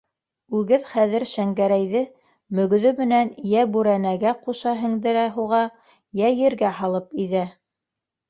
Үгеҙ 0.59 0.85
хәҙер 0.91 1.25
Шәңгәрәйҙе 1.31 1.99
мөгөҙө 2.59 2.93
менән 3.01 3.29
йә 3.51 3.65
бүрәнәгә 3.75 4.33
ҡуша 4.47 4.73
һеңдерә 4.85 5.25
һуға, 5.37 5.59
йә 6.23 6.31
ергә 6.39 6.73
һалып 6.79 7.17
иҙә. 7.27 7.45